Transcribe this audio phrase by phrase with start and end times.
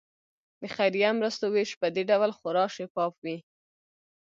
[0.61, 3.37] د خیریه مرستو ویش په دې ډول خورا شفاف وي.